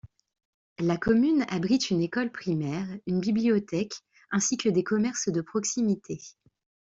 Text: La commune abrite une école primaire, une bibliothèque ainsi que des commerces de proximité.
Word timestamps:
La 0.79 0.97
commune 0.97 1.45
abrite 1.47 1.91
une 1.91 2.01
école 2.01 2.31
primaire, 2.31 2.87
une 3.05 3.19
bibliothèque 3.19 3.97
ainsi 4.31 4.57
que 4.57 4.67
des 4.67 4.81
commerces 4.83 5.29
de 5.31 5.41
proximité. 5.41 6.17